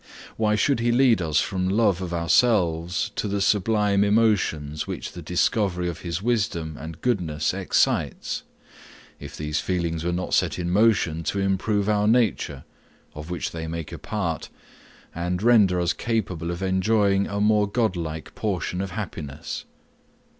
Why 0.35 0.55
should 0.55 0.79
he 0.79 0.91
lead 0.91 1.21
us 1.21 1.41
from 1.41 1.69
love 1.69 2.01
of 2.01 2.11
ourselves 2.11 3.11
to 3.15 3.27
the 3.27 3.39
sublime 3.39 4.03
emotions 4.03 4.87
which 4.87 5.11
the 5.11 5.21
discovery 5.21 5.87
of 5.87 5.99
his 5.99 6.23
wisdom 6.23 6.75
and 6.75 6.99
goodness 7.01 7.53
excites, 7.53 8.41
if 9.19 9.37
these 9.37 9.59
feelings 9.59 10.03
were 10.03 10.11
not 10.11 10.33
set 10.33 10.57
in 10.57 10.71
motion 10.71 11.21
to 11.25 11.39
improve 11.39 11.87
our 11.87 12.07
nature, 12.07 12.63
of 13.13 13.29
which 13.29 13.51
they 13.51 13.67
make 13.67 13.91
a 13.91 13.99
part, 13.99 14.49
and 15.13 15.43
render 15.43 15.79
us 15.79 15.93
capable 15.93 16.49
of 16.49 16.63
enjoying 16.63 17.27
a 17.27 17.39
more 17.39 17.67
godlike 17.69 18.33
portion 18.33 18.81
of 18.81 18.89
happiness? 18.89 19.65